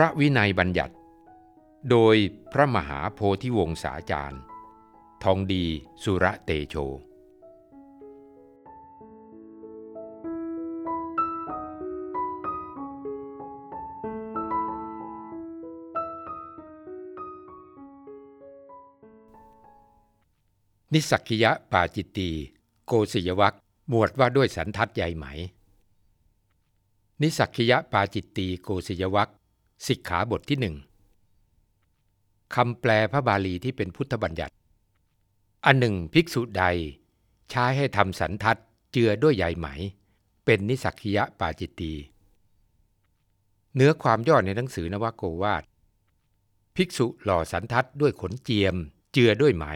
[0.00, 0.94] ระวินัยบัญญัติ
[1.90, 2.16] โดย
[2.52, 4.40] พระมหาโพธิวงศาจารย์
[5.22, 5.64] ทองดี
[6.02, 6.74] สุระเตโช
[20.92, 22.30] นิสักิยะปาจิตตี
[22.86, 23.54] โกศยวัค
[23.88, 25.26] หมวดว่าด้วยสันทัดใหญ่ไหม
[27.22, 29.30] นิสักิยะปาจิตตีโกศยวัค
[29.86, 30.76] สิกขาบทที่หนึ่ง
[32.54, 34.54] คำแปลพระบาลีที่เป็นพุทธบัญญัติ
[35.64, 36.64] อันหนึ่งภิกษุใด
[37.50, 38.58] ใช้ให้ทำสันทัด
[38.92, 39.66] เจือด้วยใยไหม
[40.44, 41.92] เป็นนิสักคิยะปาจิตตี
[43.74, 45.64] เนื้อความย่อในหนังสือนวโกวาท
[46.76, 48.74] ภิกษุหล่อสันทัดด้วยขนเจียม
[49.12, 49.66] เจือด้วยไหม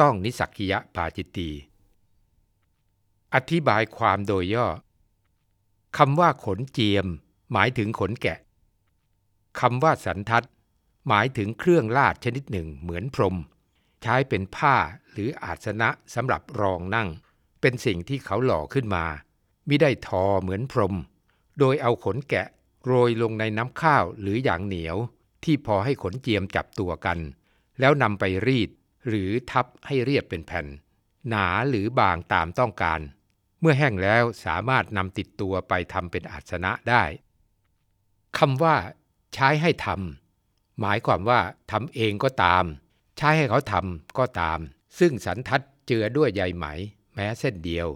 [0.00, 1.50] ต้องนิสักคิยะปาจิตตี
[3.34, 4.66] อธิบายความโดยย่อ
[5.96, 7.06] คำว่าขนเจียม
[7.52, 8.38] หมายถึงขนแกะ
[9.60, 10.46] คำว่าสันทัด
[11.08, 13.36] หมายถึงเครื่องลาดชนิดหนึ่งเหมือนพรม
[14.02, 14.76] ใช้เป็นผ้า
[15.12, 17.08] หรืออาสนะสำหรับรองนั่ง
[17.60, 19.04] เป็นสิ่งที่เขาหล่อขึ้นมา
[19.68, 20.94] มิได้ทอเหมือนพรม
[21.58, 22.46] โดยเอาขนแกะ
[22.84, 24.96] โรยลงในน้ำข้าวหรืออย่างเหนียว
[25.44, 27.18] ที่พอให้ขนเจียมจับตัวกัน
[27.80, 28.70] แล้วนำไปรีด
[29.08, 30.66] หรือทับให้เรียบเป็นแผ่น
[31.28, 33.00] หนาหรือบางตามต้องการ
[33.60, 37.04] เมื่อแห้งแล้วสามารถนำติดตัวไปทำเป็นอาสนะได้
[38.38, 38.76] คำว่า
[39.36, 42.64] ใช้ให้ทำหมายความว่าทำเองก็ตาม
[43.18, 44.58] ใช้ให้เขาทำก็ตาม
[44.98, 46.66] ซึ่งสันทัดเจือด้วยใยไหม
[47.14, 47.88] แม้เส้นเดียว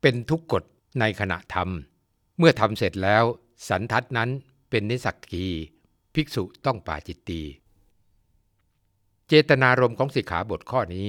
[0.00, 0.62] เป็นทุกกฎ
[1.00, 3.24] ในขณะทำเมื่อทำเสร็จแล้ว
[3.68, 4.30] สันทัดนั้น
[4.70, 5.46] เป็นนิสักกี
[6.14, 7.42] ภิกษุต้องปาจิตตี
[9.28, 11.08] เจตนารมณ์ของสิกขาบทข้อนี้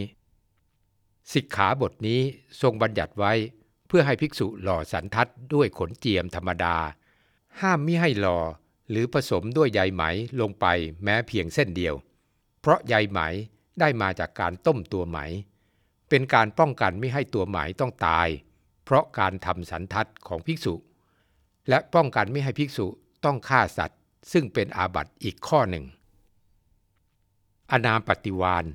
[1.33, 2.21] สิกขาบทนี้
[2.61, 3.33] ทรงบัญญัติไว้
[3.87, 6.75] เพื่อให้ภิกษุหล่อสันทัดด้วยขนเจียมธรรมดา
[7.59, 8.39] ห้ามมิให้หล่อ
[8.89, 10.03] หรือผสมด้วยใยไหม
[10.41, 10.65] ลงไป
[11.03, 11.95] แม้เพียงเส้นเดียว
[12.61, 13.19] เพราะใยไหม
[13.79, 15.19] ได้มาจากการต้มตัวไหม
[16.09, 18.27] เป็นการป้องกันไม่ให้ตัวไหมต้องตาย
[18.83, 20.73] เพราะการทำสันทัดของภิกษุ
[21.69, 22.87] และป้องกันไม่ให้ภิกษุ
[23.25, 23.99] ต้องฆ่าสัตว์
[24.31, 25.85] ซึ่งเป็นอาบัติอีกข้อหนึ่ง
[27.71, 28.65] อนามปฏิวาน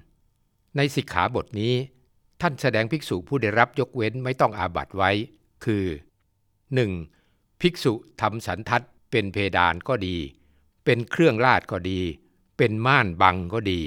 [0.76, 1.74] ในสิกขาบทนี้
[2.40, 5.10] ท่านแสดงภิกษุผู้ได้รับยกเว้นไม่ต้องอาบัติไว้
[5.64, 5.84] คือ
[6.92, 7.60] 1.
[7.60, 10.16] ภิกษุทำสันทัด เป็นเพดานก็ดี
[10.84, 12.00] เป็นเครื่องลาดก็ดี
[12.56, 13.80] เป็นม่านบังก็ดี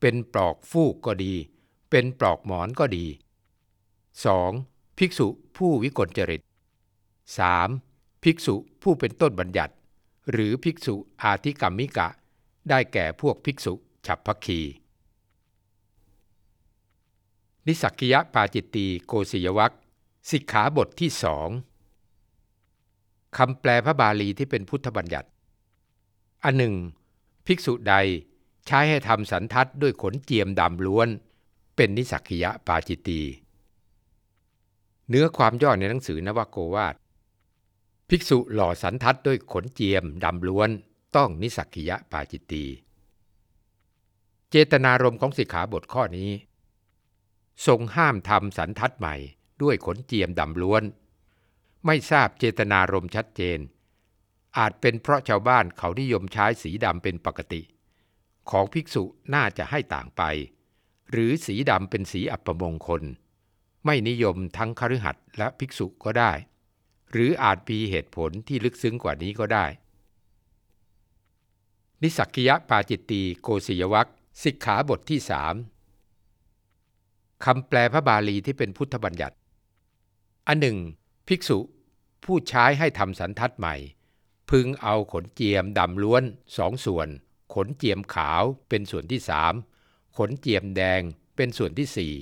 [0.00, 1.34] เป็นปลอกฟูกก็ดี
[1.90, 3.06] เป็นปลอกหมอนก็ดี
[4.22, 4.98] 2.
[4.98, 5.26] ภิกษุ
[5.56, 6.42] ผู้วิกลจริต
[7.52, 8.22] 3.
[8.22, 9.74] ภิกษุผู้เป็นต้นบัญญัติ
[10.30, 12.08] หรือภิกษุอาธิกรรมิกะ
[12.68, 13.74] ได้แก่พวกภิกษุ
[14.06, 14.60] ฉับพักคี
[17.66, 19.72] นิสักกิยะปาจิตตีโกศิยวัค
[20.30, 21.48] สิกขาบทที่สอง
[23.38, 25.28] คำแปลพระบาลีที่เป็นพุทธบัญญัติ
[26.44, 26.74] อันหนึ่ง
[27.46, 27.94] ภิกษุใด
[28.66, 31.08] ใช้ให้ทำสันทัดด้วยขนเจียมดำล้วน
[31.76, 33.20] เป็นนิสักยะปาจิตตี
[35.08, 36.94] เนื้อความย่อในหนังสือนวโกวาท
[38.08, 40.70] ภิกษุหล่อสันทัดด้วยขนเจียมดำล้วน
[41.16, 42.64] ต้องนิสักยะปาจิตตี
[44.50, 46.30] เจตนารมณ์ของสิกขาบทข้อนี้
[47.66, 49.14] ทรงห้ามทำสันทัดใหม่
[49.62, 50.82] ด้วยขนเจียมดำล้วน
[51.86, 53.58] ไม่ทราบเจตนารมณ์ชัดเจน
[54.58, 57.62] อาจเป็นเพราะชาวบ้านเขานิยมใช้สีดำเป็นปกติ
[58.50, 60.22] ของภิกษุน่าจะให้ต่างไป
[61.10, 63.02] หรือสีดำเป็นสีอัปมงคล
[63.84, 66.32] ไม่นิยมทั้งคฤหัสถ์และภิกษุก็ได้
[67.12, 69.66] หรืออาจมีเหตุผลที่ลึกซึ้งกว่านี้ก็ได้
[72.02, 74.08] นิสักกิยะปาจิตตีโกศิยวัค
[74.42, 75.54] สิกขาบทที่สาม
[77.44, 79.36] คำแปลพระบาลีที่เป็นพุทธบัญญัติ
[80.46, 80.78] อันหนึ่ง
[81.28, 81.58] ภิกษุ
[82.24, 83.76] ผู้ใช้ให้ทำสันทัดใหม่
[84.50, 86.22] พึงเอาขนเจียมดำล้วน
[86.56, 87.08] สองส่วน
[87.54, 89.54] ขนเจียมขาวเป็นส่วนที่สาม
[90.16, 91.00] ขนเจียมแดง
[91.36, 92.14] เป็นส่วนที่สี่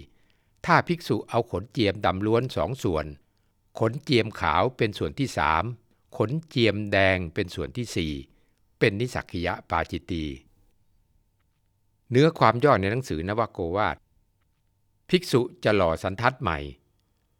[0.66, 3.06] ถ้าภิกษุเอาขนเจียมดำล้วนสองส่วน
[3.78, 5.64] ขนเจียมขาวเป็นส่วนที่สาม
[6.16, 8.12] ขนเจียมแดงเป็นส่วนที่สี่
[8.78, 10.24] เป็นนิสักคิยะปาจิตตี
[12.10, 13.96] เนื้อความย่อในหนังสือนวโกวาท
[15.08, 16.58] ภิกษุจะหล่อสันทัดใหม่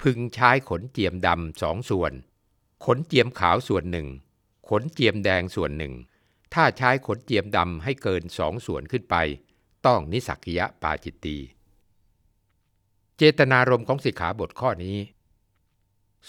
[0.03, 2.13] พึงใช้ขนเจียมดำสองส่วน
[2.85, 4.09] ขนเจียมขาวส่วนหนึ่ง
[4.69, 5.95] ขนเจียมแดงส่วนหนึ่ง
[6.55, 9.17] ถ้าใช้ขนเจียมดำให้เกินสองส่วนขึ้นไป
[9.87, 11.37] ต้องนิสักยะปาจิตตี
[13.17, 14.99] เจตนารมณ์ของสิกขาบทข้อนี้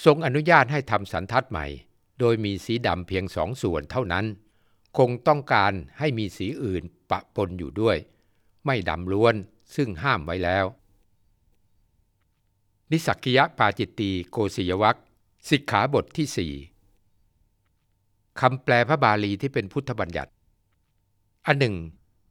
[0.04, 1.66] ทรงอนุญาตให้ทำสันทัดใหม่
[2.20, 4.26] โดยมีสีดำเพียงสองส่วนเท่านั้น
[4.98, 7.98] คงต้องการให้มีสีอื่นปะปนอยู่ด้วย
[8.66, 9.36] ไม่ดำล้วน
[9.76, 10.66] ซึ่งห้ามไว้แล้ว
[12.94, 14.98] นิสักยะปาจิตตีโกศิยวัค
[15.50, 16.54] สิกขาบทที่สี่
[18.40, 20.32] คำแปลพระบาลีที่เป็นพุทธบัญญัติ
[21.46, 21.76] อันหนึ่ง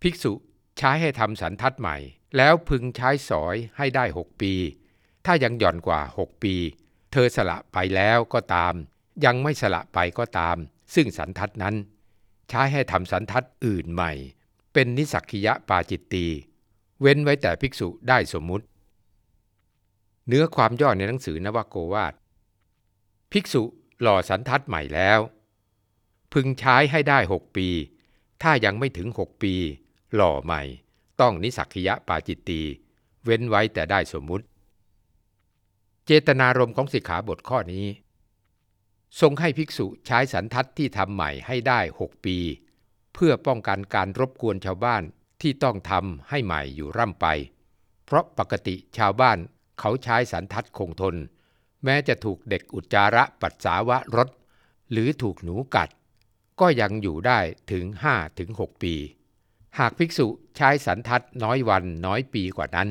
[0.02, 0.32] ภิกษุ
[0.78, 1.96] ใช้ให้ทำสันทัดใหม่
[2.36, 4.52] แล้วพึงใช้สอยให้ได้หกปี
[5.26, 6.54] ถ้ายังหย่อนกว่าหกปี
[7.12, 8.74] เธอสละไปแล้วก็ตาม
[9.24, 10.56] ยังไม่สละไปก็ตาม
[10.94, 11.74] ซึ่งสันทัดนั้น
[12.48, 14.12] ใช้ให้ทำสันทัดอื่นใหม่
[14.72, 16.26] เป็นนิสักยะปาจิตตี
[17.00, 18.66] เว้นไว้แต่ภิกษุได้สมมุติ
[20.28, 22.14] เนื้อความย่อในหนังสือนวโกวาท
[23.32, 23.62] ภิกษุ
[24.02, 25.20] หล่อสันทัดใหม่แล้ว
[26.32, 27.68] พึงใช้ให้ได้หกปี
[28.42, 29.54] ถ้ายังไม่ถึงหกปี
[30.14, 30.62] หล่อใหม่
[31.20, 32.60] ต้องนิสักคิยะปาจิตตี
[33.24, 34.44] เว้นไว้แต่ได้สมมุติ
[36.06, 37.86] เจตนารมณ์ของสิกขาบทข้อนี้
[39.20, 42.36] ทรงให้ภิกษุใช้สันทัดที่ทำใหม่ให้ได้หกปี
[43.14, 45.02] เพื่อป้องกันการรบกวนชาวบ้าน
[45.40, 47.26] ที่ต้องทำให้ใหม่อยู่ร่ำไป
[48.04, 49.38] เพราะปกติชาวบ้าน
[49.84, 51.16] เขาใช้สันทัดคงทน
[51.84, 54.28] แม้จะถูกเด็กอุจจาระปัสสาวะรถ
[54.90, 55.88] หรือถูกหนูกัด
[56.60, 57.38] ก็ยังอยู่ได้
[57.70, 58.94] ถึง5ถึง6ปี
[59.78, 60.26] หากภิกษุ
[60.56, 62.88] ใช้สันทัดน้อยวันน้อยปีกว่านั้น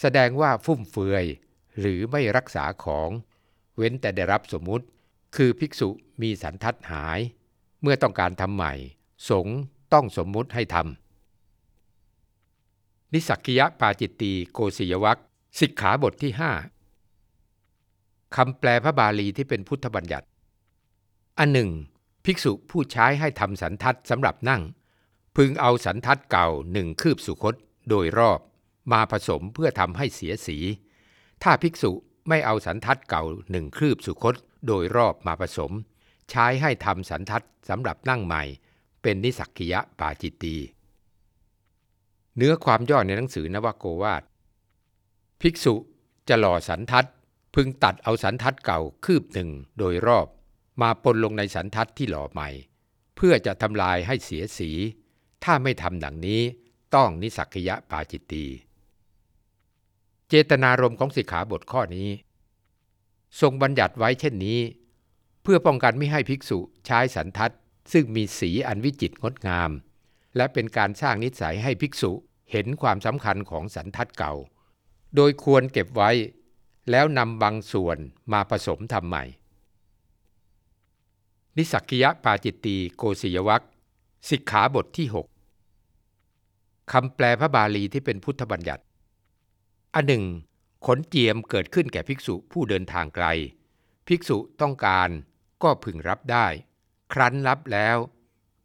[0.00, 1.24] แสดงว่าฟุ่มเฟือย
[1.78, 3.10] หรือไม่รักษาของ
[3.76, 4.84] เว้นแต่ได้รับสมมุติ
[5.36, 5.88] คือภิกษุ
[6.22, 7.18] มีสันทัดหาย
[7.82, 8.72] เมื่อต้องการทำใหม่
[9.30, 9.46] สง
[9.92, 15.18] ต้องสมมุติให้ทำนิสักกิยะปาจิตตีโกศิยวัค
[15.60, 16.52] สิกขาบทที่ห้า
[18.36, 20.26] คำแปลพระบาลีที่เป็นพุทธบัญญัติ
[21.38, 21.70] อันหนึ่ง
[22.24, 24.62] ภิกษุผู้ใช้ให้ทำสันทัดสำหรับนั่ง
[25.36, 27.54] พึงเอาสันทัดเก่าหนึ่งคืบสุคต
[27.88, 28.40] โดยรอบ
[28.92, 30.58] มาผสมเพื่อทำให้เสียสี
[31.42, 31.92] ถ้าภิกษุ
[32.28, 34.34] ไม่เอาสันทัดเก่าหนึ่งคืบสุคต
[34.66, 35.72] โดยรอบมาผสม
[36.30, 38.42] ใช้ให้ทำสันทัดสำหรับนั่งใหม่
[39.02, 40.56] เป็นนิสักกิยะปาจิตตี
[42.36, 44.22] เนื้อความย่อในหนังสือนวโกวาท
[45.40, 45.74] ภิกษุ
[46.28, 47.06] จะหล่อสันทัด
[47.54, 50.26] พึงตัดเอาสันทัดเก่าคืบหนึ่งโดยรอบ
[50.82, 52.48] มาปนลงในสันทัดที่หล่อใหม่
[53.16, 54.70] เพื่อจะทำลายให้เสียสี
[55.44, 56.42] ถ้าไม่ทำดังนี้
[56.94, 58.44] ต้องนิสักยะปาจิตตี
[60.28, 62.08] เจตนารมณ์ของสิกขาบทข้อนี้
[63.40, 64.60] ทรงบัญญัติไว้เช่นนี้
[65.42, 67.52] เพื่อป้องกันไม่ให้ภิกษุใช้สันทัด
[67.92, 69.70] ซึ่งมีสีอันวิจิตรงดงาม
[70.36, 72.12] และเป็นการสร้างนิสัยให้ภิกษุ
[72.50, 74.34] เห็นความสำคัญของสันทัดเก่า
[75.16, 76.10] โดยควรเก็บไว้
[76.90, 77.98] แล้วนำบางส่วน
[78.32, 79.24] มาผสมทำใหม่
[81.56, 83.62] นิสักยะปาจิตตีโกศิยวัค
[84.28, 85.06] สิกขาบทที่
[85.84, 88.84] 6คำแปลพระบาลีที่เป็นพุทธบัญญัติ
[89.94, 90.24] อันหนึ่ง
[90.86, 93.26] ขนเจียมเกิดขึ้นแก่ภิกษุผู้เดินทางไกล
[94.06, 95.08] ภิกษุต้องการ
[95.62, 96.46] ก็พึงรับได้
[97.12, 97.96] ครั้นรับแล้ว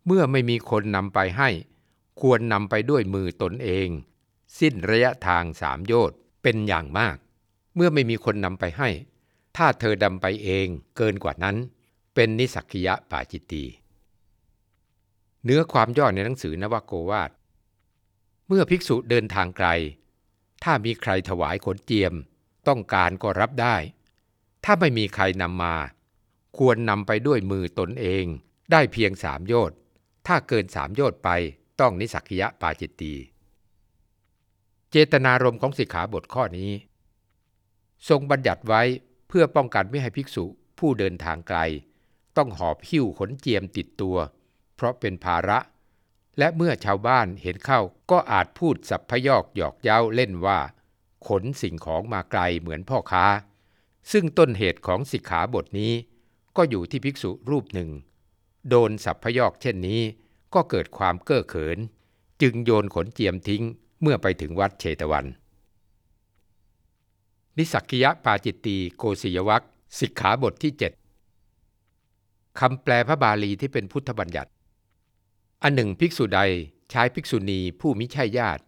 [0.05, 1.49] เมื่อไม่มีคนนำไปให้
[2.21, 3.87] ควรนำไปด้วยมือตนเอง
[4.59, 7.17] สิ้นระยะทางสามโยชน์ เป็นอย่างมาก
[7.75, 8.89] เมื่อไม่มีคนนำไปให้
[9.57, 10.67] ถ้าเธอดำไปเอง
[10.97, 11.55] เกินกว่านั้น
[12.15, 13.63] เป็นนิสักยะปาจิตตี
[15.43, 17.31] เนื้อความย่อในหนังสือนวโกวาท
[18.47, 19.67] เมื่อภิกษุเดินทางไกล
[20.63, 22.13] ถ้ามีใครถวายขนเจียม
[22.67, 23.75] ต้องการก็รับได้
[24.63, 25.75] ถ้าไม่มีใครนำมา
[26.57, 28.25] ควรนำไปด้วยมือตนเอง
[28.71, 29.77] ได้เพียงสามโยชน์
[30.27, 31.29] ถ้าเกินสามโยชน์ไป
[31.79, 33.13] ต้องนิสักยะปาจิตตี
[34.93, 36.71] เจตนารมณ์ของสิกขาบทข้อนี้
[38.09, 38.81] ทรงบัญญัติไว้
[39.27, 40.45] เพื่อป้องกันไม่ให้ภิกษุ
[40.79, 41.59] ผู้เดินทางไกล
[42.37, 44.17] ต้องหอบหิ้วขนเจียมติดตัว
[44.75, 45.59] เพราะเป็นภาระ
[46.37, 47.79] และเมื่อชาวบ้านเห็นเข้า
[48.11, 50.59] ก็อาจพูดสับพยอกหยอกเย้าเล่นว่า
[51.27, 53.25] ขนสิ่งของมาไกลเหมือนพ่อค้า
[54.11, 55.93] ซึ่งต้นเหตุของสิกขาบทนี้
[56.57, 57.89] ก็อยู่ที่ภิกษุรูปหนึ่ง
[58.69, 60.01] โดนสับพยอกเช่นนี้
[60.53, 61.77] ก็เกิดความเก้อเขิน
[62.41, 63.63] จึงโยนขนเจียมทิ้ง
[64.01, 65.25] เมื่อไปถึงวัดเชตวัน
[67.57, 69.63] นิสักยะปาจิตตีโกศิยวัค
[69.99, 70.73] สิกขาบทที่
[71.67, 74.51] 7คำแปลพระบาลีที่เป็นพุทธบัญญัติ
[75.63, 76.41] อันหนึ่งภิกษุใด
[76.89, 78.63] ใช้ภิกษุณีผู้มิใช่ญาติ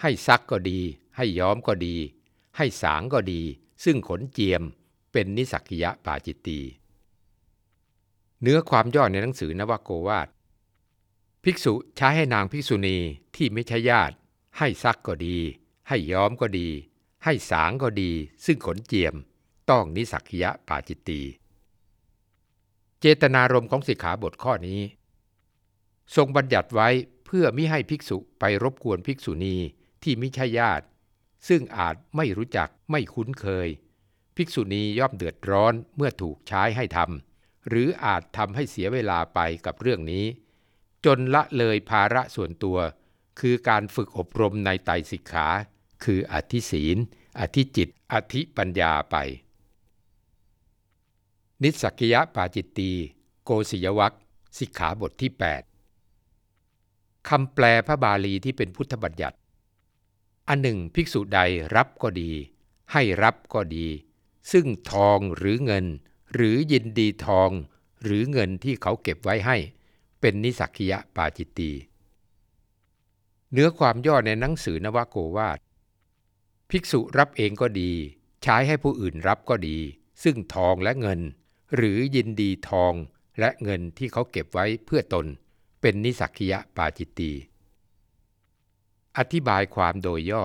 [0.00, 0.80] ให้ซักก็ดี
[1.16, 1.94] ให้ย้อมก็ดี
[2.56, 3.40] ให้สางก็ดี
[3.84, 4.62] ซึ่งขนเจียม
[5.12, 6.60] เป็นนิสักยะปาจิตตี
[8.42, 10.28] เนื้อความย่อในหนังสือนวโกวาท
[11.44, 12.96] ภิกษุใช้ให้นางภิกษุณี
[13.36, 14.14] ที่ไม่ใช่ญาติ
[14.58, 15.38] ให้ซักก็ดี
[15.88, 16.68] ให้ย้อมก็ดี
[17.24, 18.10] ให้สางก็ดี
[18.44, 19.14] ซึ่งขนเจียม
[19.70, 21.20] ต้องนิสักยะปาจิตตี
[23.00, 24.80] เจตนารมณ์ของสิกขาบทข้อนี้
[26.16, 26.88] ทรงบัญญัติไว้
[27.26, 29.56] เพื่อมิให้ภิกษุไปรบกวนภิกษุณี
[30.02, 30.86] ที่มิใช่ญาติ
[31.48, 33.68] ซึ่งอาจไม่รู้จักไม่คุ้นเคย
[34.36, 40.24] ภิกษุณีย่อมเดือดร้อนเมื่อถูกใช้ให้ทำหรืออาจทำให้เสียเวลาไปกับเรื่องนี้
[41.04, 42.78] จนละเลยภาระส่วนตัว
[43.40, 45.46] คือการฝึกอบรมในไตสิกขา
[46.04, 46.96] คืออธิศีล
[47.38, 49.16] อธิจิต อธิปัญญาไป
[51.62, 52.90] นิสักยะปาจิตตี
[53.44, 54.12] โกศิยวัค
[54.58, 55.32] สิกขาบทที่
[57.28, 59.38] คำแปลพระบาลีที่เป็นพุทธบัญญัติ
[60.48, 61.40] อันหนึ่งภิกษุใด
[61.74, 62.30] รับก็ดี
[62.92, 63.86] ให้รับก็ดี
[64.52, 65.86] ซึ่งทองหรือเงิน
[66.34, 67.50] หรือยินดีทอง
[68.02, 69.56] หรือเงินที่เขาเก็บไว้ให้
[70.20, 71.70] เป็นนิสักยะปาจิตตี
[73.56, 75.58] เนื้อความย่อในหนังสือนวโกวาท
[76.70, 77.92] ภิกษุรับเองก็ดี
[78.42, 79.78] ใช้ให้ผู้อื่นรับก็ดี
[80.22, 81.20] ซึ่งทองและเงิน
[81.76, 82.92] หรือยินดีทอง
[83.40, 85.26] และเงินที่เขาเก็บไว้เพื่อตน
[85.80, 87.32] เป็นนิสักคิยะปาจิตตี
[89.18, 90.44] อธิบายความโดยย่อ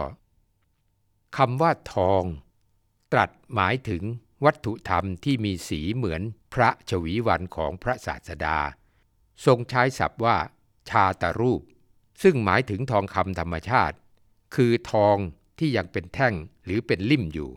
[1.38, 2.24] คำว่าทอง
[3.12, 4.04] ตรัสหมายถึง
[4.46, 6.22] วัตถุธรรมที่มีสีเหมือน
[6.54, 8.58] พระชวีวันของพระศาสดา
[9.46, 10.38] ทรงใช้ศัพท์ว่า
[10.90, 11.62] ชาตรูป
[12.22, 13.98] ซึ่งหมายถึงทองคำธรรมชาติ
[14.56, 15.18] คือทอง
[15.60, 16.34] ที่ยังเป็นแท่ง
[16.66, 17.50] หรือเป็นลิ่มอยู่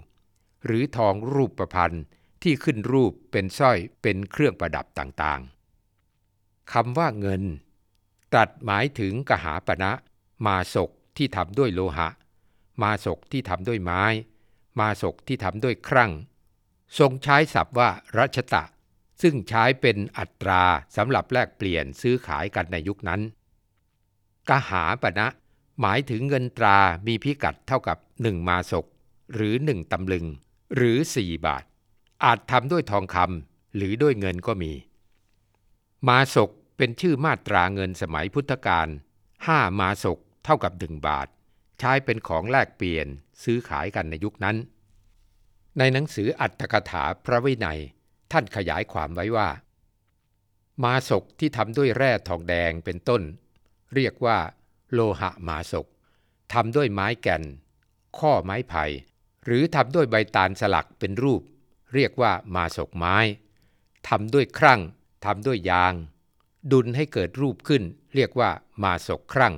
[0.65, 2.05] หรือทองรูปประพันธ์
[2.43, 7.43] ที่ขึ้นรูปเป็นสร้อยเป็นเครื่องประดับต่างๆคำว่าเงิน
[8.33, 9.93] ตรัสหมายถึงกหาปณะ
[10.47, 12.09] มาศกที่ทำด้วยโลหะ
[12.83, 14.05] มาศกที่ทำด้วยไม้
[14.81, 16.13] มาศกที่ทำด้วยครั่ง
[16.99, 18.65] ทรงใช้ศัพท์ว่ารัชตะ
[19.23, 20.65] ซึ่งใช้เป็นอัตรา
[20.97, 23.21] สำหรับแลกเปลี่ยนซื้อขายกันในยุคนั้น
[24.49, 25.29] กหาปณะ
[25.81, 28.87] หมายถึงเงินตรามีพิกัดเท่ากับหนึ่งมาศก
[29.35, 30.27] หรือหนึ่งตำลึง
[30.77, 31.65] หรือสี่บาท
[32.25, 34.73] อาจทำด้วยทองคำหรือด้วยเงินก็มี
[36.09, 38.89] มาศกเป็นชื่อมาตราเงินสมัยพุทธกาล
[39.47, 41.29] ห้ามาศกเท่ากับหนึ่งบาท
[41.79, 43.07] ใช้เป็นของแลกเปลี่ยน
[43.43, 44.57] ซื้อขายกันในยุคนั้น
[45.79, 47.81] ในหนังสืออัตถกถาพระวินัย
[48.33, 49.49] ท่านขยายความไว้ว่า
[50.83, 53.23] มาศกที่ทำด้วยแร่ทองแดงเป็นต้น
[53.95, 54.39] เรียกว่า
[54.93, 55.87] โลหะมาศก
[56.53, 57.43] ทำด้วยไม้แก่น
[58.19, 58.85] ข้อไม้ไผ่
[59.45, 61.43] หรือทำด้วยใบตาลสลักเป็นรูป
[61.95, 63.17] เรียกว่ามาศกไม้
[64.09, 64.81] ทำด้วยครั่ง
[65.25, 65.95] ทำด้วยยาง
[66.73, 67.83] ดุลให้เกิดรูปขึ้น
[68.15, 68.51] เรียกว่า
[68.83, 69.55] มาศกครั่ง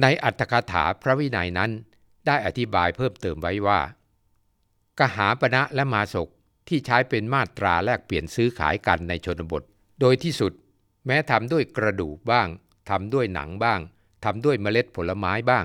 [0.00, 1.70] ในอัตถกถาพระวินัยนั้น
[2.26, 3.80] ได้อธิบายเพิ่มเติมไว้ว่า
[4.98, 6.28] กหาปณะและมาศก
[6.68, 9.62] ที่ใช้เป็นมาตราแลกเปลี่ยนซื้อขายกันในชนบท
[10.00, 10.52] โดยที่สุด
[11.06, 12.48] แม้ทำด้วยกระดูกบ้าง
[12.88, 13.80] ทำด้วยหนังบ้าง
[14.24, 15.64] ทำด้วยเมล็ดผลไม้บ้าง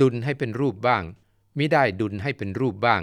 [0.00, 1.02] ดุลให้เป็นรูปบ้าง
[1.58, 3.02] มิได้ดุลให้เป็นรูปบ้าง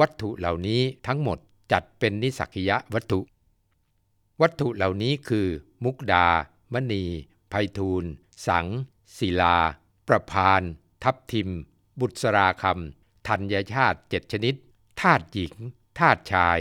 [0.00, 1.38] วัตถุเหล่านี้ทั้งหมด
[1.72, 3.20] จัดเป็นนิสักยะวัตถุ
[4.40, 5.46] วัตถุเหล่านี้คือ
[5.84, 6.26] มุกดา
[6.72, 7.04] มณี
[7.50, 8.10] ไพฑูรย์
[8.46, 8.66] สัง
[9.18, 9.58] ศิลา
[10.08, 10.62] ประพาน
[11.02, 11.48] ทับทิม
[12.00, 14.54] บุษราคำธัญชาติเจ็ดชนิด
[15.00, 15.54] ธาตุหญิง
[15.98, 16.58] ธาตุชาย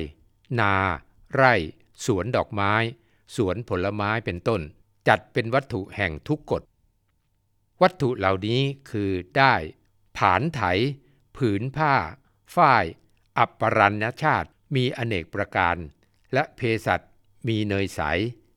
[0.60, 0.74] นา
[1.34, 1.53] ไร่
[2.05, 2.74] สวนดอกไม้
[3.36, 4.62] สวนผลไม้เป็นต้น
[5.08, 6.64] จัดเป็นวัตถุแห่งทุกกฎ
[7.82, 9.54] วัตถุเหล่านี้คือได้
[10.18, 10.62] ผานไถ
[11.38, 11.94] ผืนผ้า
[12.56, 12.86] ฝ้าย
[13.38, 15.76] อัปปรัญญชาติมีอเนกประการ
[16.34, 17.02] และเพสัต
[17.48, 18.02] มีเนยใส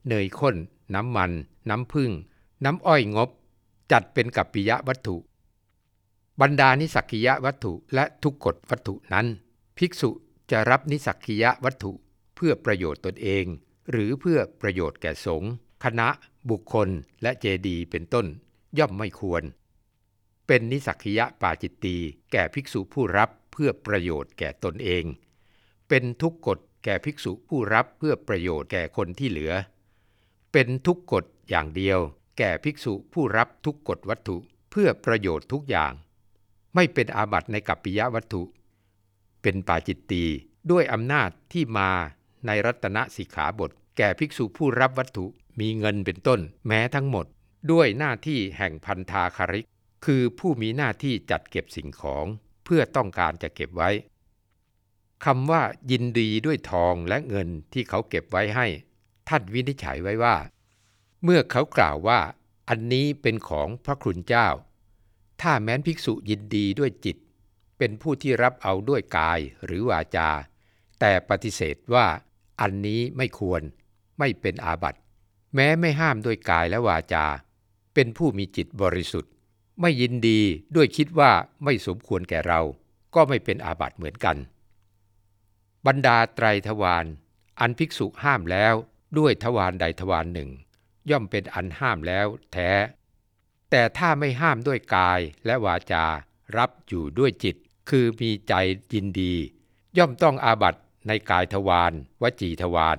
[0.08, 0.56] เนยข้น
[0.94, 1.32] น้ำมัน
[1.70, 2.10] น้ำผึ้ง
[2.64, 3.28] น้ำอ้อยงบ
[3.92, 5.16] จัดเป็นกัปปิยะวัตถุ
[6.40, 9.26] บรรดานิสักิยะวัตถุและทุกกฎวัตถุนั้น
[9.78, 10.10] ภิกษุ
[10.50, 11.92] จะรับนิสักกิยะวัตถุ
[12.34, 13.44] เพื่อประโยชน์ตนเอง
[13.90, 15.52] หรือเพื่อประโยชน์แก่สงฆ์
[15.84, 16.08] คณะ
[16.50, 16.88] บุคคล
[17.22, 18.26] และเจดีเป็นต้น
[18.78, 19.42] ย่อมไม่ควร
[20.46, 21.96] เป็นนิสักยะปาจิตตี
[22.32, 25.04] แก่ภิกษุผู้รับเพื่อประโยชน์แก่ตนเอง
[25.88, 29.52] เป็นทุกกฎแก่ภิกษุผู้รับเพื่อประโยชน์แก่คนที่เหลือ
[30.52, 31.98] เป็นทุกกฎอย่างเดียว
[32.38, 34.36] แก่ภิกษุผู้รับทุกกฎวัตถุ
[34.70, 35.92] เพื่อประโยชน์ทุกอย่าง
[36.74, 38.42] ไม่เป็นอาบัติในกัปปิยะวัตถุ
[39.42, 40.24] เป็นปาจิตตี
[40.70, 41.90] ด้วยอำนาจที่มา
[42.46, 45.26] ในรัตนสิกขาบท แก่ภิกษุผู้รับวัตถุ
[45.60, 47.26] มีเงินเป็นต้น แม้ทั้งหมด
[47.70, 49.66] ด้วยหน้าที่แห่งพันธาคาริก
[50.04, 52.26] คือผู้มีหน้าที่จัดเก็บสิ่งของ
[52.64, 53.90] เพื่อต้องการจะเก็บไว้
[55.24, 58.66] คำว่ายินดีด้วยทองและเงินที่เขาเก็บไว้ให้
[59.28, 60.36] ท่านวินิจฉัยไว้ว่า
[61.24, 62.20] เมื่อเขากล่าวว่า
[62.68, 64.48] อันนี้เป็นของพระคุณเจ้า
[65.40, 67.16] ถ้าแม้นภิกษุยินดีด้วยจิต
[67.78, 70.30] เป็นผู้ที่รับเอาด้วยกายหรือวาจา
[71.00, 72.06] แต่ปฏิเสธว่า
[72.60, 73.62] อันนี้ไม่ควร
[74.18, 75.00] ไม่เป็นอาบัติ
[75.54, 77.26] แม้ไม่ห้ามด้วยกายและวาจา
[77.94, 79.32] เป็นผู้มีจิตบริสุทธิ์
[79.80, 80.40] ไม่ยินดี
[80.76, 81.30] ด้วยคิดว่า
[81.64, 82.60] ไม่สมควรแก่เรา
[83.14, 84.36] ก็ไม่เป็นอาบัติเหมือนกัน
[85.86, 87.04] บรรดาไตรทวาร
[87.60, 88.74] อันภิกษุห้ามแล้ว
[89.18, 90.50] ด้วยทวารใดทวารหนึ่ง
[91.10, 92.70] ย่อมเป็นอันห้ามแล้วแท้
[93.70, 96.04] แต่ถ้าไม่ห้ามด้วยกายและวาจา
[96.56, 97.56] รับอยู่ด้วยจิต
[97.90, 98.54] คือมีใจ
[98.92, 99.34] ยินดี
[99.98, 100.74] ย่อมต้องอาบัต
[101.06, 102.98] ในกายทวารวจีทวาร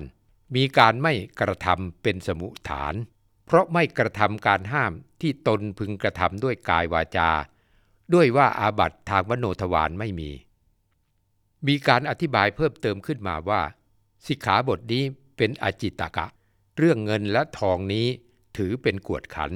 [0.55, 2.93] มีการไม่กระทำเป็นสมุฐาน
[3.45, 7.29] เพราะไม่กระทำการห้ามที่ตนพึงกระทำด้วยกายวาจา
[8.13, 10.31] ด้วยว่าอาบัตทางวโนทวารไม่มี
[11.67, 13.61] มีการอธิบายเพิ่มเติมขึ้นมาว่า
[14.27, 15.03] สิกขาบทนี้
[15.37, 16.27] เป็นอจิตตกะ
[16.77, 18.07] เรื่องเงินและทองนี้
[18.57, 19.51] ถือเป็นกวดขัน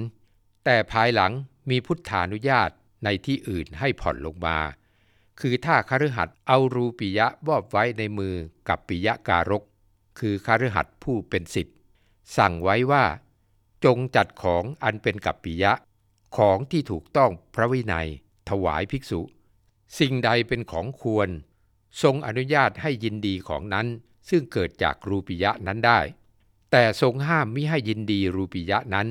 [0.65, 1.31] แต่ภายหลัง
[1.69, 2.69] มีพุทธานุญาต
[3.03, 4.57] ในที่อื่นให้ผ่อนลงมา
[5.39, 8.35] คือถ้าคฤหัสถ์เอารูปิยะบอบไว้ในมือ
[8.67, 9.63] กับปิยะการก
[10.19, 11.77] คือคฤหัสถ์ผู้เป็นสิทธิ์
[12.37, 13.05] สั่งไว้ว่า
[13.85, 15.73] จงจัดของอันเป็นกับปิยะ
[16.37, 18.07] ของที่ถูกต้องพระวินัย
[18.49, 19.21] ถวายภิกษุ
[19.99, 21.29] สิ่งใดเป็นของควร
[22.01, 23.87] ทรงอนุญาตให้ยินดีของนั้น
[24.29, 25.99] ซึ่งเกิดจากรูปิยะนั้นได้
[26.71, 29.07] แต่ทรงห้ามมิให้ยินดีรูปิยะนั้น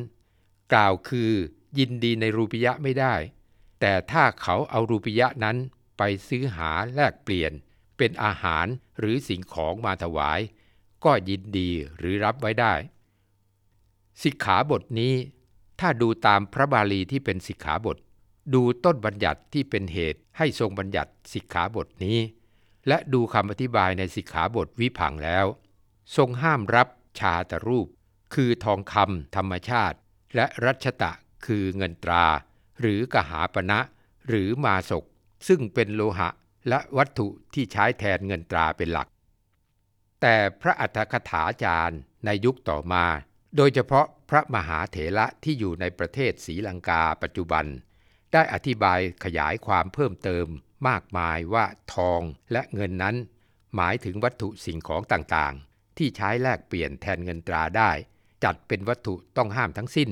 [0.72, 1.32] กล่าวคือ
[1.78, 3.14] ยินดีในรูปิยะไม่ได้
[3.80, 5.56] แต่ถ้าเขาเอารูปิยะนั้น
[5.98, 7.52] ไปซื้อหาแลกเปลี่ยน
[7.96, 8.66] เป็นอาหาร
[8.98, 10.40] หรือสิ่งของมาถวาย
[11.04, 12.74] ก็ยินดีหรือรับไว้ได้
[14.22, 15.14] สิกขาบทนี้
[15.80, 17.96] ถ้าดูตามพระบาลีที่เป็นสิกขาบท
[18.54, 22.18] ดูต้นบัญญัติที่เป็นเหตุให้ทรงบัญญัติสิกขาบทนี้
[22.88, 25.46] และดูคำอธิบายในสิกขาบทวิพังแล้ว
[26.16, 27.88] ทรงห้ามรับชาตรูป
[28.34, 29.96] คือทองคำธรรมชาติ
[30.34, 31.12] และรัชตะ
[31.46, 32.26] คือเงินตรา
[32.80, 33.80] หรือกหาปณะ
[34.28, 35.04] หรือมาศก
[35.48, 36.30] ซึ่งเป็นโลหะ
[36.68, 39.08] และวัตถุที่ใช้แทนเงินตราเป็นหลัก
[40.22, 43.04] แต่พระอัฏฐกถาจารย์ในยุคต่อมา
[43.56, 47.64] โดยเฉพาะพระมหาเถระที่อยู่ในประเทศศรีลังกาปัจจุบัน
[48.32, 50.46] ได้อธิบายขยายความเพิ่มเติม
[50.88, 51.64] มากมายว่า
[51.94, 52.20] ทอง
[52.52, 53.16] และเงินนั้น
[53.76, 57.90] หมายถึงวัตถุสิ่งของต่างๆ ที่ใช้แลกเปลี่ยนแทนเงินตราได้
[58.44, 60.10] จัดเป็นวัตถุต้องห้ามทั้งสิ้น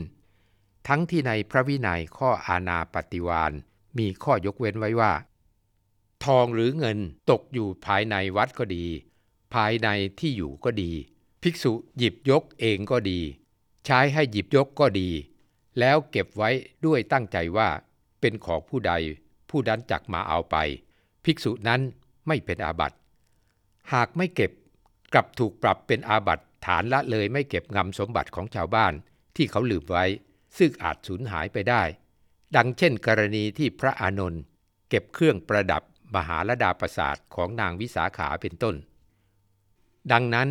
[0.88, 3.52] ทั้งที่ในพระวินัยข้ออาณาปฏิวาน
[3.98, 5.12] มีข้อยกเว้นไว้ว่า
[6.24, 6.98] ทองหรือเงิน
[7.30, 8.86] ตกอยู่ภายในวัดก็ดี
[9.54, 9.88] ภายใน
[10.18, 10.92] ที่อยู่ก็ดี
[11.42, 13.20] ภิกษุหยิบยกเองก็ดี
[13.86, 15.08] ใช้ให้หยิบยกก็ดี
[15.78, 16.50] แล้วเก็บไว้
[16.86, 17.68] ด้วยตั้งใจว่า
[18.20, 18.92] เป็นของผู้ใด
[19.50, 20.56] ผู้นั้นจักมาเอาไป
[21.24, 21.80] ภิกษุนั้น
[22.26, 22.96] ไม่เป็นอาบัติ
[23.92, 24.50] หากไม่เก็บ
[25.12, 28.92] กลับถูกปรับเป็นอาบัติฐานละเลยไม่เก็บงำสมบัติของชาวบ้าน
[29.36, 30.04] ที่เขาลืมไว้
[30.58, 31.82] ซึ่งอาจสูญหายไปได้
[32.56, 34.42] ดังเช่น กรณีที่พระอานนท์
[34.88, 35.82] เก็บเครื่องประดับ
[36.14, 38.74] มหาลดาประสาทของนางวิสาขาเป็นต้น
[40.12, 40.48] ดังนั้น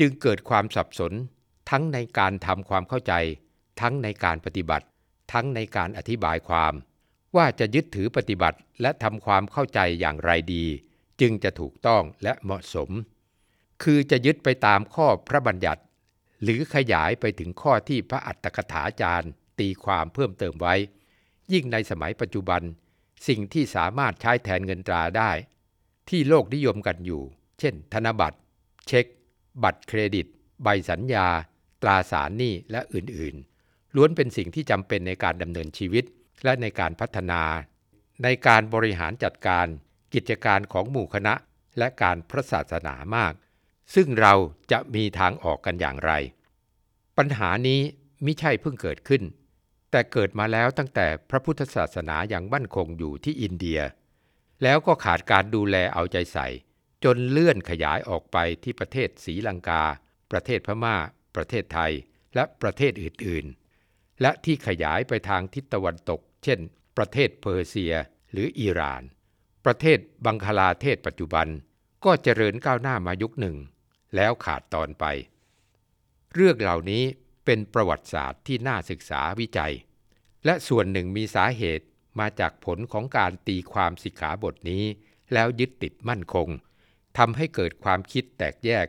[0.00, 1.12] จึงเกิดความสับสน
[1.70, 3.12] ทั้งในการทำความเข้าใจ
[3.80, 4.86] ทั้งในการปฏิบัติ
[5.32, 6.74] ทั้งในการอธิบายความ
[7.36, 10.64] ว่าจะยึดถือปฏิบัติและทำความเข้าใจอย่างไรดี
[11.20, 12.90] จึงจะถูกต้องและเหมาะสม
[13.82, 15.82] คือจะยึดไปตามข้อพระบัญญัติ
[16.42, 20.74] หรือขยายไปถึงข้อที่พระอัตถกถาจารย์ ตีความเพิ่มเติมไว้
[21.52, 22.62] ยิ่งในสมัยปัจจุบัน
[23.28, 25.30] สิ่งที่สามารถใช้แทนเงินตราได้
[26.08, 27.22] ที่โลกนิยมกันอยู่
[27.58, 28.38] เช่น ธนบัตร
[28.86, 29.06] เช็ค
[29.62, 30.26] บัตรเครดิต
[30.62, 31.28] ใบสัญญา
[31.82, 36.04] ตราสารหนี้และอื่นๆ ล้วนเป็นสิ่งที่จำเป็นในการดำเนินชีวิต
[36.44, 37.42] และในการพัฒนา
[38.22, 39.66] ในการบริหารจัดการ
[40.14, 41.34] กิจการของหมู่คณะ
[41.78, 43.32] และการพระศาสนามาก
[43.94, 44.34] ซึ่งเรา
[44.72, 46.12] จะมีทางออกกันอย่างไร
[47.18, 47.80] ปัญหานี้
[48.22, 49.22] ไม่ใช่เพิ่งเกิดขึ้น
[49.90, 53.80] แต่เกิดมาแล้วตั้งแต่พระพุทธศาสนาอย่างมั่นคงอยู่ที่อินเดีย
[54.62, 56.46] แล้วก็ขาดการดูแลเอาใจใส่
[57.04, 59.82] จนเลื่อนขยายออกไปที่ประเทศศรีลังกา
[60.30, 60.96] ประเทศพมา่า
[61.36, 61.92] ประเทศไทย
[62.34, 66.58] และประเทศอื่นๆ และที่ขยายไปทางทิศตะวันตก เช่น
[66.96, 67.94] ประเทศเปอร์เซีย
[68.32, 69.02] หรืออิหร่าน
[69.64, 71.48] ประเทศบังคลาเทศปัจจุบัน
[72.04, 73.56] ก็เจริญก้าวหน้ามายุคหนึ่ง
[74.16, 75.04] แล้วขาดตอนไป
[76.34, 77.04] เรื่องเหล่านี้
[77.44, 79.74] เป็นประวัติศาสตร์ที่น่าศึกษาวิจัย
[80.44, 81.86] และส่วนหนึ่งมีสาเหตุ
[82.20, 84.84] มาจากผลของการตีความสิกขาบทนี้
[85.32, 86.48] แล้วยึดติดมั่นคง
[87.18, 88.86] ทำให้เกิดความคิดแตกแยก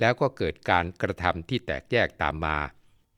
[0.00, 2.56] แล้วก็เกิดการกระทำที่แตกแยกตามมา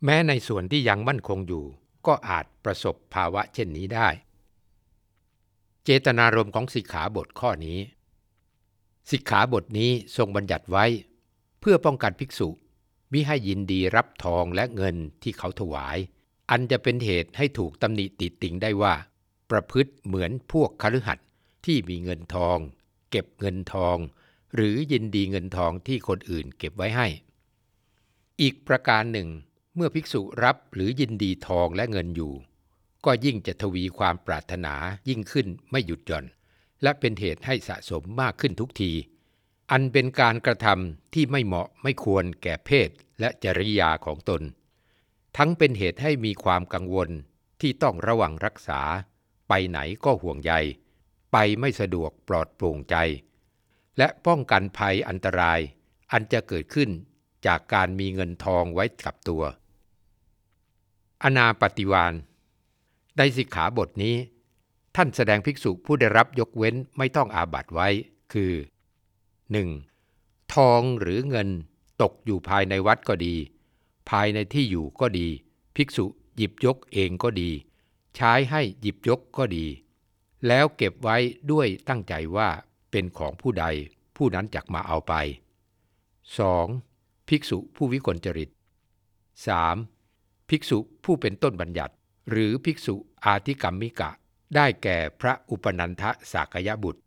[0.05, 1.65] แม้ในส่วนที่ยังมั่นคงอยู่
[2.07, 4.09] ก็อาจประสบภาวะเช่นนี้ได้
[5.85, 7.79] เจตนารมณ์ของสิกขาบทข้อนี้
[9.11, 10.87] สิกขาบทนี้ทรงบัญญัติไว้
[11.61, 12.49] เพื่อป้องกันภิกษุ
[13.13, 15.99] มิให้ยินดีรับทองและเงินที่เขาถวาย
[16.51, 18.95] อันจะเป็นเหตุให้ถูกตำหนิติดติงได้ว่า
[19.51, 21.27] ประพฤติเหมือนพวกคฤหัสถ์
[21.65, 22.59] ที่มีเงินทอง
[23.11, 23.97] เก็บเงินทอง
[24.55, 27.07] หรือยินดีเงินทองที่คนอื่นเก็บไว้ให้
[28.41, 29.29] อีกประการหนึ่ง
[29.75, 32.33] เมื่อภิกษุรับหรือยินดีทองและเงินอยู่
[33.05, 34.75] ก็ยิ่งจะทวีความปรารถนา
[35.09, 36.25] ยิ่งขึ้นไม่หยุดหย่อน
[36.83, 38.93] และเป็นเหตุให้สะสมมากขึ้นทุกที
[39.71, 44.43] อันเป็นการกระทำที่ไม่เหมาะไม่ควรแก่เพศและจริยาของตน
[45.37, 47.09] ทั้งเป็นเหตุให้มีความกังวล
[47.61, 48.81] ที่ต้องระวังรักษา
[49.49, 50.53] ไปไหนก็ห่วงใย
[51.33, 52.97] ไปไม่สะดวกปลอดโปร่งใจ
[53.99, 55.61] และป้องกันภัยอันตราย
[56.13, 56.91] อันจะเกิดขึ้น
[57.47, 59.43] จากการมีเงินทองไว้กับตัว
[61.23, 62.15] อนาปฏิวาน
[63.17, 64.17] ในสิกขาบทนี้
[64.97, 67.89] ท่านแสดงภิกษุผู้ได้รับยกเว้นไม่ต้องอาบัตไว้
[68.33, 68.53] คือ
[69.73, 70.55] 1.
[70.55, 71.49] ทองหรือเงิน
[72.03, 73.35] ตกอยู่ภายในวัดก็ดี
[74.11, 75.29] ภายในที่อยู่ก็ดี
[75.77, 76.05] ภิกษุ
[76.37, 77.51] หยิบยกเองก็ดี
[78.17, 79.67] ใช้ให้หยิบยกก็ดี
[80.47, 81.17] แล้วเก็บไว้
[81.51, 82.49] ด้วยตั้งใจว่า
[82.91, 83.65] เป็นของผู้ใด
[84.17, 85.13] ผู้นั้นจักมาเอาไป
[86.47, 87.29] 2.
[87.29, 88.51] ภิกษุผู้วิกลจริต
[89.69, 90.49] 3.
[90.49, 91.95] ภิกษุผู้เป็นต้นบัญญัติ
[92.31, 94.11] หรือภิกษุอาธิกรรมิกะ
[94.55, 97.03] ได้แก่พระอุปนันทสากยบุตร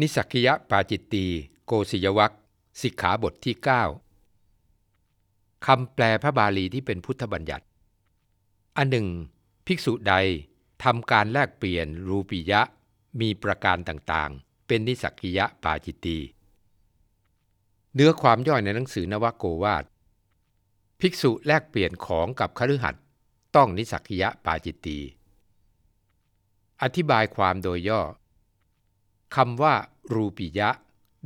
[0.00, 1.26] นิสักยะปาจิตตี
[1.66, 2.32] โกศิยวัค
[2.80, 3.54] สิกขาบทที่
[4.40, 7.66] 9 คำแปลพระบาลีที่เป็นพุทธบัญญัติ
[8.76, 9.08] อันหนึ่ง
[9.66, 10.14] ภิกษุใด
[10.84, 12.62] ทำการแลกเปลี่ยนรูปิยะ
[13.20, 16.18] มีประการต่างๆ เป็นนิสักยะปาจิตตี
[17.94, 19.84] เนื้อความย่อยในหนังสือนวโกวาท
[21.00, 23.02] ภิกษุแลกเปลี่ยนของกับคฤหัสถ์
[23.56, 24.98] ต้องนิสักยะปาจิตตี
[26.82, 28.02] อธิบายความโดยย่อ
[29.36, 29.74] คำว่า
[30.12, 30.70] รูปิยะ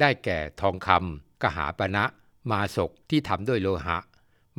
[0.01, 2.05] ได้แก่ทองคำกหาปณะ
[2.51, 3.99] มาศกที่ทำด้วยโลหะ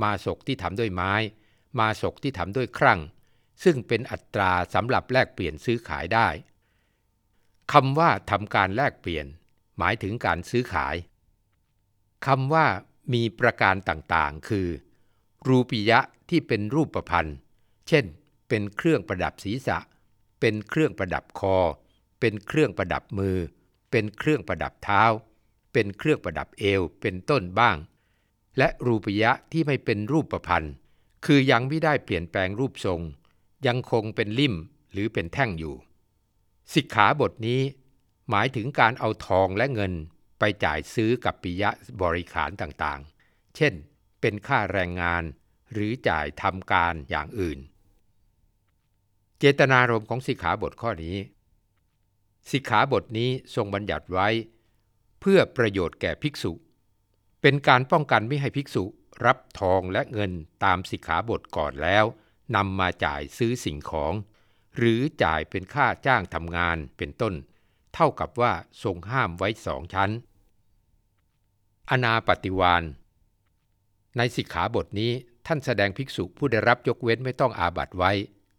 [0.02, 1.13] มาศกที่ทำด้วยไม้
[1.80, 3.00] มาศกที่ทำด้วยครั่ง
[3.63, 6.28] ซึ่งเป็นอัตราสำหรับแลกเปลี่ยนซื้อขายได้
[7.71, 9.25] คำว่าทำการแลกเปลี่ยน
[9.77, 10.95] หมายถึงการซื้อขาย
[12.25, 12.65] คำว่า
[13.13, 14.67] มีประการต่างๆ คือ
[15.47, 17.38] รูปิยะที่เป็นรูปประพันธ์
[17.88, 18.05] เช่น
[18.49, 19.77] เป็นเครื่องประดับศีรษะ
[20.39, 21.58] เป็นเครื่องประดับคอ
[22.19, 23.38] เป็นเครื่องประดับมือ
[23.91, 25.03] เป็นเครื่องประดับเท้า
[25.73, 27.77] เป็นเครื่องประดับเอว เป็นต้นบ้าง
[28.58, 30.73] และรูปิยะที่ไม่เป็นรูปประพันธ์
[31.25, 33.01] คือยังไม่ได้เปลี่ยนแปลงรูปทรง
[33.67, 34.55] ยังคงเป็นลิ่ม
[34.91, 35.75] หรือเป็นแท่งอยู่
[36.73, 37.62] สิกขาบทนี้
[38.29, 39.93] หมายถึงการเอาทองและเงิน
[40.39, 41.69] ไปจ่ายซื้อกับปิยะ
[42.01, 43.73] บริขารต่างๆ เช่น
[44.21, 45.23] เป็นค่าแรงงาน
[45.73, 47.60] หรือจ่ายทำการอย่างอื่น
[49.39, 51.17] เจตนารมณ์ของสิกขาบทข้อนี้
[52.51, 54.27] สิกขาบทนี้ทรงบัญญัติไว้
[55.19, 56.53] เพื่อประโยชน์แก่ภิกษุ
[57.41, 58.84] เป็นการป้องกันไม่ให้ภิกษุ
[59.25, 60.32] รับทองและเงิน
[60.63, 62.05] ตามสิกขาบทก่อนแล้ว
[62.55, 64.13] นำมาจ่ายซื้อสิ่งของ
[64.80, 67.34] หรือจ่ายเป็นค่าจ้างทำงานเป็นต้น
[67.94, 70.12] เท่ากับว่าทรงห้ามไว้สองชั้น
[71.89, 72.84] อนาปฏิวาน
[74.18, 75.12] ในสิกขาบทนี้
[75.48, 78.12] ท่านแสดงภิกษุผู้ได้รับยกเว้นไม่ต้องอาบัตไว้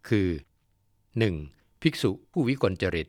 [0.09, 0.29] คือ
[1.05, 1.83] 1.
[1.83, 3.09] ภิกษุผู้วิกลจริต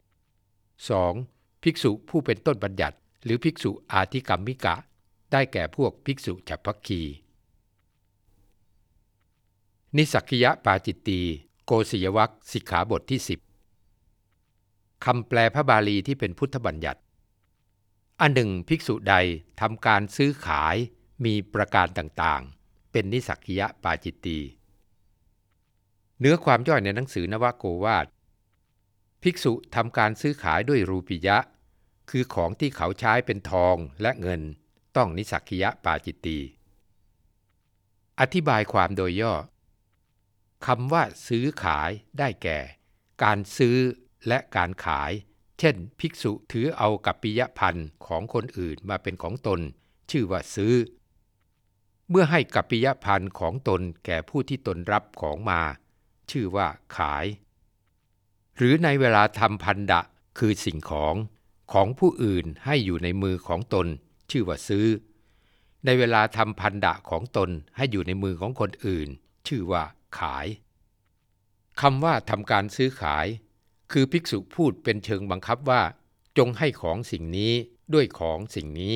[0.81, 1.63] 2.
[1.63, 4.75] ภิกษุผู้เป็นต้นบัญญัติ หรือภิกษุอาธิกรรมมิกะ
[5.31, 7.01] ได้แก่พวกภิกษุฉัพพคี
[9.95, 11.21] นิสักยะปาจิตตี
[11.65, 17.01] โกศยวัคสิกขาบทที่ 10 คำแปลพระบาลีที่เป็นพุทธบัญญัติ
[18.21, 19.15] อันหนึ่งภิกษุใด
[19.61, 20.75] ทำการซื้อขาย
[21.25, 24.39] มีประการต่างๆ เป็นนิสักยะปาจิตตี
[26.19, 28.05] เนื้อความย่อยในหนังสือนวโกวาท
[29.23, 31.37] ภิกษุทำการซื้อขายด้วยรูปิยะ
[32.09, 34.41] คือของที่เขาใช้เป็นทองและเงิน
[34.95, 36.37] ต้องนิสักยะปาจิตตี
[38.19, 39.33] อธิบายความโดยย่อ
[40.65, 42.59] คำว่าซื้อขายได้แก่
[43.23, 43.77] การซื้อ
[44.27, 45.11] และการขาย
[45.59, 49.59] เช่น ภิกษุถือเอากัปปิยพันธ์ของคนอื่นมาเป็นของตน
[50.11, 50.75] ชื่อว่าซื้อ
[52.09, 55.61] เมื่อให้กัปปิยพันธ์ของตนแก่ผู้ที่ตนรับของมา
[56.31, 57.25] ชื่อว่าขาย
[58.57, 60.01] หรือในเวลาทำพันดะ
[60.39, 61.15] คือสิ่งของ
[61.73, 63.87] ของผู้อื่นให้อยู่ในมือของตน
[64.31, 64.87] ชื่อว่าซื้อ
[65.85, 69.07] ในเวลาทำพันดะของตนให้อยู่ในมือของคนอื่น
[69.47, 69.83] ชื่อว่า
[70.19, 70.47] ขาย
[71.81, 73.27] คำว่าทำการซื้อขาย
[73.91, 75.81] คือภิกษุพูดเป็นเชิงบังคับว่า
[76.37, 77.53] จงให้ของสิ่งนี้
[77.93, 78.95] ด้วยของสิ่งนี้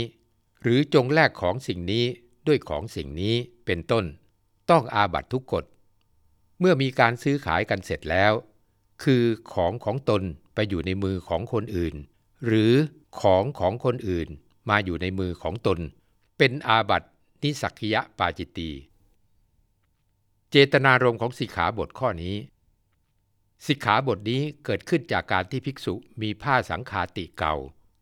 [0.62, 2.06] หรือจงแลกของสิ่งนี้
[2.48, 4.06] ด้วยของสิ่งนี้เป็นต้น
[4.70, 5.66] ต้องอาบัตทุกกฎ
[6.60, 8.34] เมื่อมีการซื้อขายกันเสร็จแล้ว
[9.04, 9.24] คือ
[9.54, 10.22] ของของตน
[10.54, 11.96] ไปอยู่ในมือของคนอื่น
[12.46, 12.74] หรือ
[13.22, 14.28] ของของคนอื่น
[14.70, 15.80] มาอยู่ในมือของตน
[16.38, 17.04] เป็นอาบัต
[17.44, 18.70] นิสักยะปาจิตตี
[20.52, 22.36] เจตนารมณ์ของสิกขาบทข้อนี้
[23.68, 27.56] สิกขาบทนี้เกิดขึ้นจากการที่ภิกษุมีผ้าสังขาติเก่า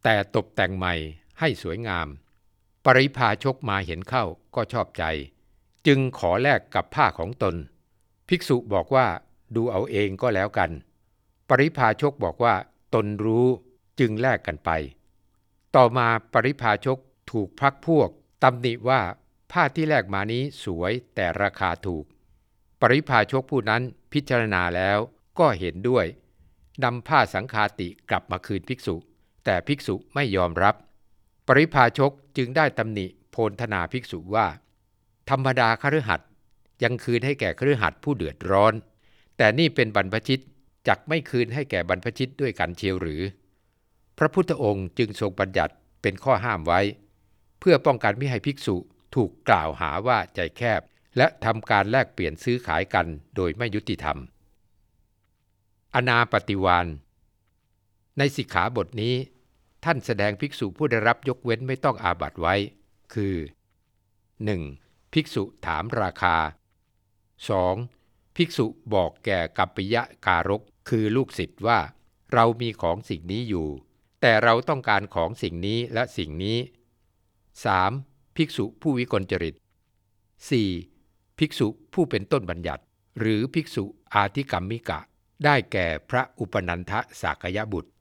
[0.04, 0.94] แต่ตกแต่งใหม่
[1.40, 2.08] ให้สวยงาม
[2.86, 4.26] ปริพาชกมาเห็นเข้า
[4.56, 5.04] ก็ชอบใจ
[5.88, 7.56] จึงขอแลกกับผ้าของตน
[8.28, 9.08] ภิกษุบอกว่า
[9.56, 10.72] ดูเอาเองก็แล้วกัน
[11.50, 12.56] ปริพาชกบอกว่า
[12.94, 13.48] ตนรู้
[14.00, 14.70] จึงแลกกันไป
[15.76, 16.98] ต่อมาปริพาชก
[17.32, 18.10] ถูกพักพวก
[18.44, 19.02] ตำหนิว่า
[19.52, 22.06] ผ้าที่แลกมานี้สวยแต่ราคาถูก
[22.86, 23.82] ปริพาชกผู้นั้น
[24.14, 24.98] พิจารณาแล้ว
[25.40, 26.06] ก็เห็นด้วย
[26.84, 28.96] นำผ้าสังคาติกลับมาคืนภิกษุ
[29.46, 30.76] แต่ภิกษุไม่ยอมรับ
[31.48, 34.48] ปริพาชกจึงได้ตำหนิโพลธนาภิกษุว่า
[35.30, 36.22] ธรรมดาคฤหัส
[36.84, 38.74] ยังคืนให้แก่คฤหัสผู้เดือดร้อน
[39.38, 40.42] แต่นี่เป็นบรรพชิต
[40.88, 43.22] จักไม่คืนให้แก่บรรพชิตด้วยกันเชียวหรือ
[44.18, 46.82] พระพุทธองค์จึงทรงบัญญัติเป็นข้อห้ามไว้
[47.60, 48.76] เพื่อป้องกันไม่ให้ภิกษุ
[49.16, 50.82] ถูกกล่าวหาว่าใจแคบ
[51.18, 54.18] และทำการแลกเปลี่ยนซื้อขายกันโดยไม่ยุติธรรม
[55.96, 56.88] อนาปฏิวาน
[58.18, 59.16] ในสิกขาบทนี้
[59.84, 62.56] ท่านแสดงภิกษุผู้ได้รับยกเว้นไม่ต้องอาบัตไว้
[63.14, 63.36] คือ
[64.64, 65.14] 1.
[65.14, 66.36] ภิกษุถามราคา
[67.56, 68.36] 2.
[68.36, 71.80] ภิกษุบอกแก่กัปปิยะการกคือลูกศิษย์ว่า
[72.34, 73.68] เรามีของสิ่งนี้อยู่
[74.22, 76.58] แต่เราต้องการของสิ่งนี้และสิ่งนี้
[77.88, 78.36] 3.
[78.36, 80.93] ภิกษุผู้วิกลจริต 4.
[81.38, 82.84] ภิกษุผู้เป็นต้นบัญญัติ
[83.20, 83.84] หรือภิกษุ
[84.16, 85.00] อาธิกรรมิกะ
[85.46, 86.92] ได้แก่พระอุปนันท
[87.22, 87.92] สากยบุตร